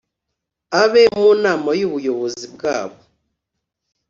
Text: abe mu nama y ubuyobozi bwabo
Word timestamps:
abe 0.81 1.03
mu 1.17 1.29
nama 1.43 1.69
y 1.79 1.81
ubuyobozi 1.87 2.45
bwabo 2.55 2.97